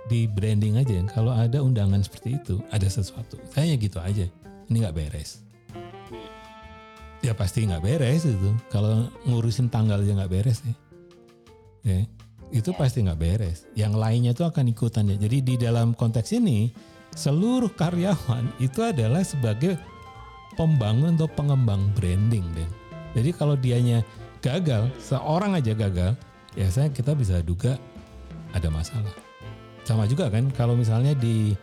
[0.10, 3.38] di branding aja, kalau ada undangan seperti itu, ada sesuatu.
[3.54, 4.26] Saya gitu aja.
[4.70, 5.41] Ini nggak beres.
[7.22, 8.50] Ya pasti nggak beres itu.
[8.74, 10.74] Kalau ngurusin tanggal aja nggak beres ya.
[11.82, 12.06] Ya,
[12.52, 12.78] itu Ya.
[12.78, 13.66] pasti nggak beres.
[13.74, 15.16] Yang lainnya itu akan ikutan ya.
[15.16, 16.72] Jadi di dalam konteks ini
[17.16, 19.80] seluruh karyawan itu adalah sebagai
[20.60, 22.70] pembangun atau pengembang branding deh.
[23.16, 24.04] Jadi kalau dianya
[24.44, 26.16] gagal, seorang aja gagal,
[26.56, 27.76] ya saya kita bisa duga
[28.52, 29.12] ada masalah.
[29.84, 31.56] Sama juga kan kalau misalnya di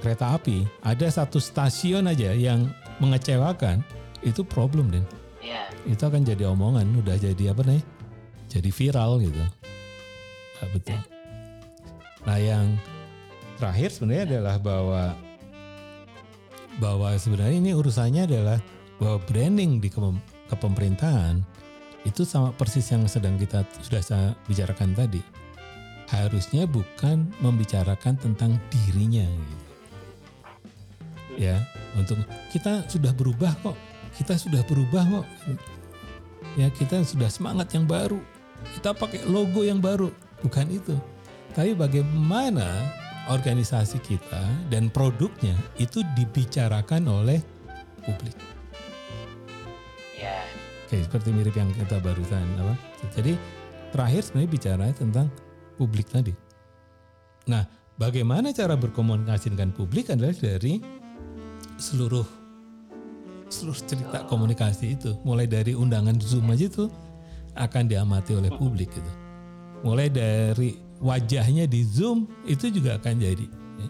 [0.00, 2.68] kereta api ada satu stasiun aja yang
[3.00, 3.84] mengecewakan,
[4.24, 5.04] itu problem deh.
[5.42, 5.68] Iya.
[5.84, 7.82] Itu akan jadi omongan, udah jadi apa nih?
[8.48, 9.42] Jadi viral gitu.
[10.70, 10.98] Betul.
[12.22, 12.78] Nah yang
[13.58, 15.02] terakhir sebenarnya adalah bahwa
[16.78, 18.58] bahwa sebenarnya ini urusannya adalah
[18.96, 21.42] bahwa branding di kepem- kepemerintahan
[22.02, 25.22] itu sama persis yang sedang kita sudah saya bicarakan tadi.
[26.10, 29.66] Harusnya bukan membicarakan tentang dirinya gitu.
[31.40, 31.56] Ya,
[31.96, 32.20] untuk
[32.52, 33.78] kita sudah berubah kok.
[34.12, 35.26] Kita sudah berubah kok.
[36.60, 38.20] Ya, kita sudah semangat yang baru.
[38.76, 40.12] Kita pakai logo yang baru.
[40.42, 40.98] Bukan itu.
[41.52, 42.66] Tapi bagaimana
[43.30, 47.38] organisasi kita dan produknya itu dibicarakan oleh
[48.02, 48.34] publik.
[50.18, 50.42] Iya.
[50.88, 52.74] Oke, seperti mirip yang kita barusan apa?
[53.14, 53.38] Jadi
[53.94, 55.26] terakhir sebenarnya bicara tentang
[55.78, 56.34] publik tadi.
[57.46, 57.62] Nah,
[57.98, 60.82] bagaimana cara berkomunikasi dengan publik adalah dari
[61.78, 62.26] seluruh
[63.52, 66.88] seluruh cerita komunikasi itu, mulai dari undangan Zoom aja itu
[67.52, 69.12] akan diamati oleh publik gitu.
[69.82, 73.46] Mulai dari wajahnya di Zoom itu juga akan jadi.
[73.78, 73.88] ya.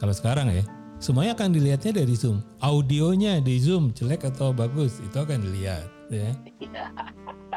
[0.00, 0.64] Kalau sekarang ya,
[0.96, 2.40] semuanya akan dilihatnya dari Zoom.
[2.64, 6.32] Audionya di Zoom jelek atau bagus itu akan dilihat, ya.
[6.60, 6.84] Iya.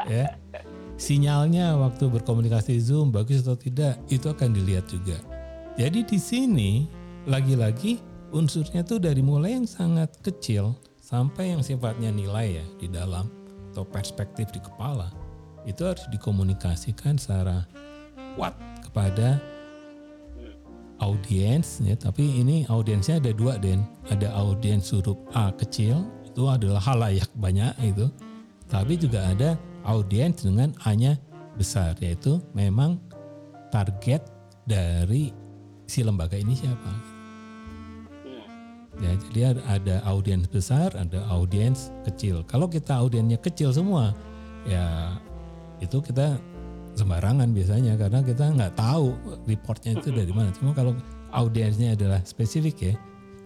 [0.08, 0.26] ya.
[1.00, 5.16] Sinyalnya waktu berkomunikasi Zoom bagus atau tidak itu akan dilihat juga.
[5.80, 6.72] Jadi di sini
[7.24, 8.04] lagi-lagi
[8.36, 13.32] unsurnya tuh dari mulai yang sangat kecil sampai yang sifatnya nilai ya di dalam
[13.72, 15.08] atau perspektif di kepala
[15.68, 17.68] itu harus dikomunikasikan secara
[18.38, 19.40] kuat kepada
[21.00, 21.96] audiens ya.
[21.96, 23.84] Tapi ini audiensnya ada dua den.
[24.12, 28.08] Ada audiens huruf A kecil itu adalah halayak banyak itu
[28.70, 31.18] tapi juga ada audiens dengan A-nya
[31.58, 33.02] besar yaitu memang
[33.74, 34.22] target
[34.70, 35.34] dari
[35.90, 36.92] si lembaga ini siapa.
[39.00, 42.46] Ya jadi ada, audiens besar ada audiens kecil.
[42.46, 44.14] Kalau kita audiensnya kecil semua
[44.70, 45.18] ya
[45.80, 46.40] itu kita
[47.00, 49.16] sembarangan biasanya karena kita nggak tahu
[49.48, 50.52] reportnya itu dari mana.
[50.52, 50.92] Cuma kalau
[51.32, 52.94] audiensnya adalah spesifik ya,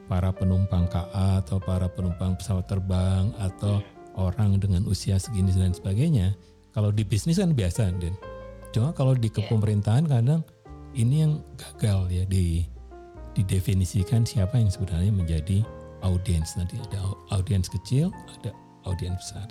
[0.10, 3.84] para penumpang KA atau para penumpang pesawat terbang atau
[4.18, 6.34] orang dengan usia segini dan sebagainya.
[6.74, 8.18] Kalau di bisnis kan biasa, Den.
[8.74, 10.42] Cuma kalau di kepemerintahan kadang
[10.98, 12.66] ini yang gagal ya di
[13.34, 15.66] didefinisikan siapa yang sebenarnya menjadi
[16.06, 18.10] audiens nanti ada audiens kecil,
[18.42, 18.54] ada
[18.90, 19.50] audiens besar.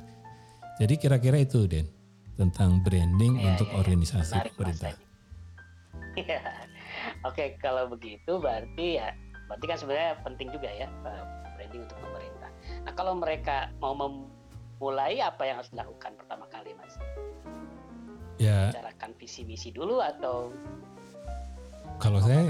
[0.82, 2.01] Jadi kira-kira itu, Den
[2.36, 4.92] tentang branding ya, untuk ya, organisasi Menarik, pemerintah.
[4.92, 6.40] Ya.
[7.28, 9.16] Oke, kalau begitu berarti ya
[9.48, 11.24] berarti kan sebenarnya penting juga ya eh,
[11.56, 12.50] branding untuk pemerintah.
[12.84, 16.94] Nah, kalau mereka mau memulai apa yang harus dilakukan pertama kali, Mas?
[18.36, 18.72] Ya.
[18.72, 20.52] Bicarakan visi misi dulu atau
[22.02, 22.42] kalau saya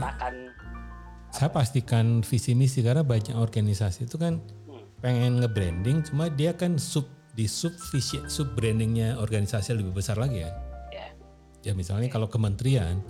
[1.32, 5.04] saya pastikan visi misi karena banyak organisasi itu kan hmm.
[5.04, 7.72] pengen nge-branding cuma dia kan sub di sub
[8.28, 10.52] sub brandingnya organisasi lebih besar lagi ya.
[10.92, 11.10] Yeah.
[11.64, 13.00] Ya misalnya kalau kementerian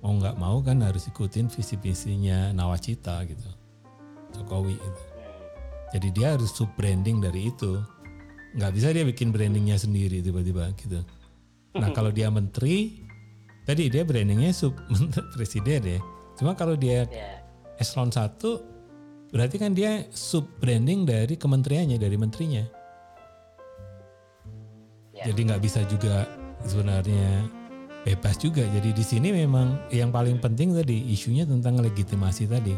[0.00, 3.48] mau nggak mau kan harus ikutin visi visinya nawacita gitu,
[4.32, 5.02] Jokowi itu.
[5.92, 7.76] Jadi dia harus sub branding dari itu.
[8.56, 11.04] Nggak bisa dia bikin brandingnya sendiri tiba-tiba gitu.
[11.76, 13.04] Nah kalau dia menteri,
[13.68, 14.72] tadi dia brandingnya sub
[15.36, 16.00] presiden ya.
[16.40, 17.44] Cuma kalau dia yeah.
[17.76, 18.40] eselon 1
[19.30, 22.79] berarti kan dia sub branding dari kementeriannya, dari menterinya.
[25.20, 25.32] Ya.
[25.32, 26.24] Jadi nggak bisa juga
[26.64, 27.44] sebenarnya
[28.08, 28.64] bebas juga.
[28.64, 32.72] Jadi di sini memang yang paling penting tadi isunya tentang legitimasi tadi.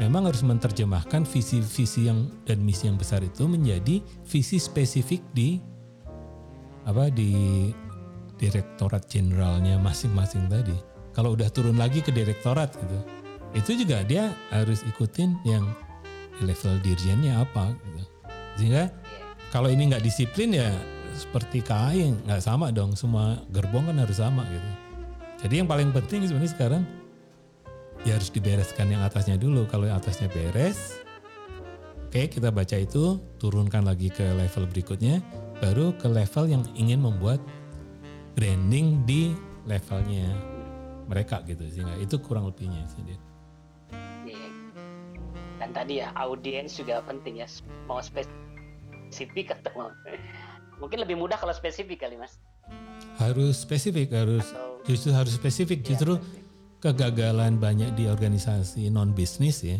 [0.00, 5.60] Memang harus menerjemahkan visi-visi yang dan misi yang besar itu menjadi visi spesifik di
[6.88, 7.68] apa di
[8.40, 10.74] direktorat jenderalnya masing-masing tadi.
[11.12, 12.98] Kalau udah turun lagi ke direktorat gitu,
[13.52, 15.64] itu juga dia harus ikutin yang
[16.40, 18.02] level dirjennya apa gitu.
[18.56, 18.88] Sehingga
[19.52, 20.72] kalau ini nggak disiplin ya
[21.14, 22.96] seperti KAI nggak sama dong.
[22.96, 24.70] Semua gerbong kan harus sama gitu.
[25.46, 26.82] Jadi yang paling penting sebenarnya sekarang
[28.02, 29.66] ya harus dibereskan yang atasnya dulu.
[29.66, 31.02] Kalau yang atasnya beres
[32.12, 35.24] oke kita baca itu turunkan lagi ke level berikutnya
[35.64, 37.40] baru ke level yang ingin membuat
[38.36, 39.32] branding di
[39.64, 40.28] levelnya
[41.08, 42.84] mereka gitu sehingga itu kurang lebihnya
[44.28, 44.48] iya.
[45.56, 47.48] dan tadi ya audiens juga penting ya
[47.88, 48.04] mau
[49.12, 49.92] spesifik atau
[50.80, 52.40] Mungkin lebih mudah kalau spesifik kali mas.
[53.20, 55.84] Harus spesifik, harus Atau, justru harus spesifik.
[55.84, 56.12] Iya, justru
[56.82, 59.78] kegagalan banyak di organisasi non bisnis ya,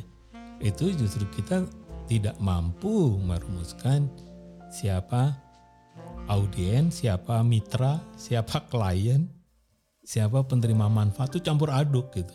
[0.62, 1.66] itu justru kita
[2.06, 4.06] tidak mampu merumuskan
[4.70, 5.34] siapa
[6.30, 9.26] audiens, siapa mitra, siapa klien,
[10.06, 12.34] siapa penerima manfaat itu campur aduk gitu.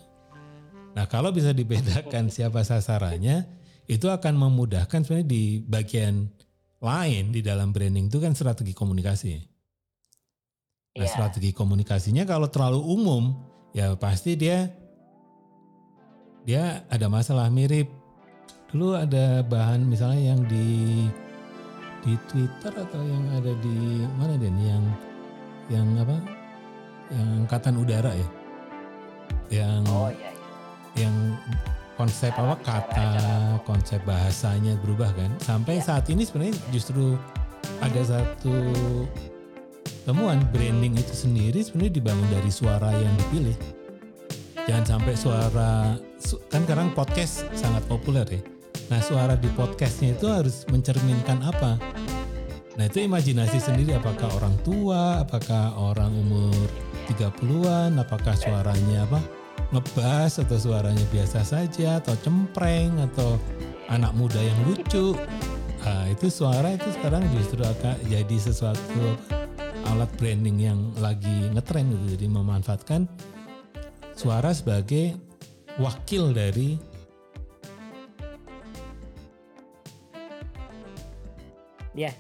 [0.92, 3.48] Nah kalau bisa dibedakan siapa sasarannya,
[3.88, 6.28] itu akan memudahkan sebenarnya di bagian
[6.78, 9.34] lain di dalam branding itu kan strategi komunikasi.
[10.98, 11.10] Nah, yeah.
[11.10, 13.34] strategi komunikasinya kalau terlalu umum,
[13.74, 14.70] ya pasti dia
[16.46, 17.90] dia ada masalah mirip.
[18.68, 21.08] Dulu ada bahan misalnya yang di
[22.06, 23.78] di Twitter atau yang ada di
[24.18, 24.86] mana deh yang
[25.68, 26.18] yang apa?
[27.12, 28.30] Yang angkatan udara ya.
[29.48, 30.44] Yang oh, iya, iya.
[31.08, 31.16] yang
[31.98, 33.10] konsep apa kata
[33.66, 35.34] konsep bahasanya berubah kan?
[35.42, 35.92] Sampai ya.
[35.92, 37.18] saat ini sebenarnya justru
[37.82, 38.54] ada satu
[40.06, 43.58] temuan branding itu sendiri sebenarnya dibangun dari suara yang dipilih.
[44.70, 45.98] Jangan sampai suara
[46.54, 48.42] kan sekarang podcast sangat populer ya.
[48.94, 51.82] Nah suara di podcastnya itu harus mencerminkan apa?
[52.78, 56.70] Nah itu imajinasi sendiri apakah orang tua apakah orang umur
[57.10, 59.20] 30-an apakah suaranya apa
[59.72, 63.36] ngebas atau suaranya biasa saja atau cempreng atau
[63.92, 65.16] anak muda yang lucu.
[65.84, 69.16] Nah, itu suara itu sekarang justru akan jadi sesuatu
[69.88, 72.06] alat branding yang lagi ngetren gitu.
[72.20, 73.08] Jadi memanfaatkan
[74.16, 75.16] suara sebagai
[75.80, 76.76] wakil dari
[81.98, 82.14] Ya,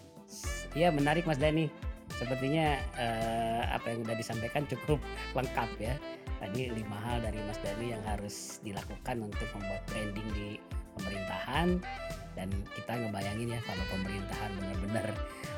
[0.74, 1.70] ya menarik Mas Dani.
[2.18, 5.00] Sepertinya uh, apa yang sudah disampaikan cukup
[5.38, 5.96] lengkap ya.
[6.38, 10.48] Tadi lima hal dari Mas Dani yang harus dilakukan untuk membuat branding di
[10.98, 11.68] pemerintah pemerintahan.
[12.38, 15.08] Dan kita ngebayangin ya kalau pemerintahan benar-benar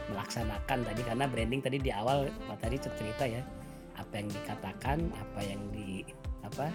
[0.08, 3.44] melaksanakan tadi karena branding tadi di awal Pak tadi cerita ya.
[4.00, 6.08] Apa yang dikatakan apa yang di
[6.40, 6.72] apa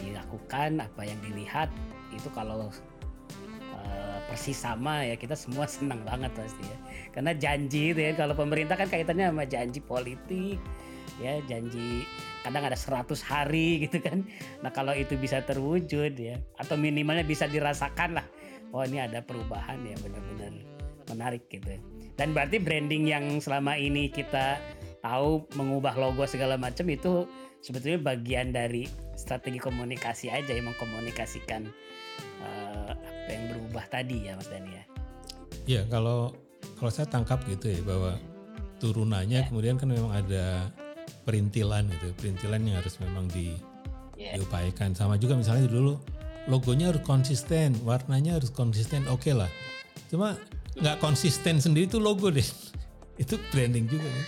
[0.00, 1.68] dilakukan apa yang dilihat
[2.16, 2.72] itu kalau
[3.84, 6.78] uh, persis sama ya kita semua senang banget pasti ya.
[7.12, 10.58] Karena janji itu ya kalau pemerintah kan kaitannya sama janji politik
[11.20, 12.08] ya janji
[12.40, 14.24] kadang ada 100 hari gitu kan.
[14.64, 18.26] Nah kalau itu bisa terwujud ya atau minimalnya bisa dirasakan lah
[18.72, 20.52] oh ini ada perubahan ya benar-benar
[21.12, 21.76] menarik gitu
[22.16, 24.56] dan berarti branding yang selama ini kita
[25.04, 27.28] tahu mengubah logo segala macam itu
[27.60, 31.68] sebetulnya bagian dari strategi komunikasi aja yang mengkomunikasikan
[32.42, 32.92] uh,
[33.32, 34.84] apa yang berubah tadi ya Mas Dani ya.
[35.64, 36.36] Iya kalau
[36.76, 38.20] kalau saya tangkap gitu ya bahwa
[38.76, 39.48] turunannya ya.
[39.48, 40.68] kemudian kan memang ada
[41.24, 43.56] perintilan gitu perintilan yang harus memang di
[44.20, 44.36] yeah.
[44.36, 45.96] diupayakan sama juga misalnya dulu
[46.44, 49.48] logonya harus konsisten warnanya harus konsisten oke okay lah
[50.12, 50.36] cuma
[50.76, 52.44] nggak konsisten sendiri itu logo deh
[53.22, 54.26] itu branding juga kan?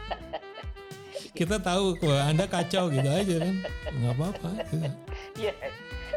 [1.38, 3.54] kita tahu bahwa anda kacau gitu aja kan
[4.00, 4.88] nggak apa-apa gitu.
[5.44, 5.52] iya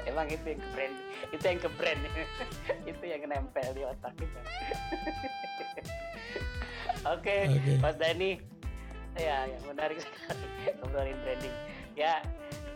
[0.08, 1.03] emang itu yang brand
[1.34, 2.02] itu yang ke brand
[2.92, 4.42] itu yang nempel di otak kita
[7.10, 7.78] oke okay, okay.
[7.84, 8.40] Mas Dani.
[9.14, 10.46] Ya yang menarik sekali
[10.82, 11.56] ngobrolin branding.
[11.94, 12.26] Ya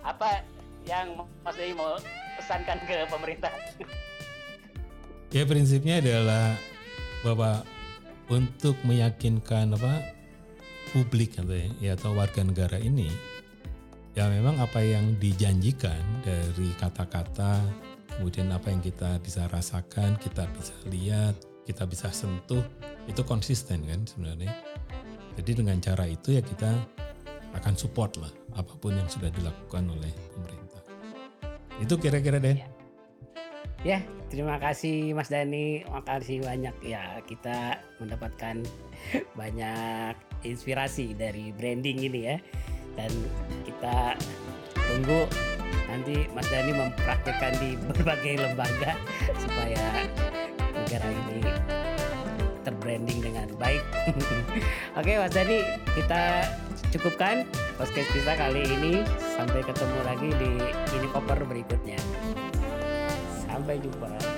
[0.06, 0.46] apa
[0.86, 1.98] yang Mas Dani mau
[2.38, 3.54] pesankan ke pemerintah?
[5.28, 6.56] Ya prinsipnya adalah
[7.20, 7.60] bahwa
[8.32, 10.16] untuk meyakinkan apa
[10.96, 11.36] publik
[11.84, 13.12] ya atau warga negara ini
[14.16, 17.60] ya memang apa yang dijanjikan dari kata-kata
[18.18, 22.66] kemudian apa yang kita bisa rasakan kita bisa lihat kita bisa sentuh
[23.06, 24.52] itu konsisten kan sebenarnya
[25.38, 26.74] jadi dengan cara itu ya kita
[27.54, 30.82] akan support lah apa pun yang sudah dilakukan oleh pemerintah.
[31.78, 32.58] Itu kira-kira deh.
[32.58, 32.66] Ya.
[33.86, 34.00] ya,
[34.34, 35.86] terima kasih Mas Dani.
[35.86, 38.66] Makasih banyak ya kita mendapatkan
[39.40, 42.38] banyak inspirasi dari branding ini ya.
[42.98, 43.14] Dan
[43.62, 44.18] kita
[44.74, 45.30] tunggu
[45.88, 49.00] nanti Mas Dani mempraktekkan di berbagai lembaga
[49.44, 49.82] supaya
[50.76, 51.42] negara ini
[52.68, 53.80] terbranding dengan baik.
[55.00, 55.64] Oke Mas Dani,
[55.96, 56.44] kita
[56.92, 57.48] cukupkan
[57.80, 58.94] podcast kita kali ini.
[59.40, 60.52] Sampai ketemu lagi di
[61.00, 62.00] ini koper berikutnya.
[63.48, 64.37] Sampai jumpa.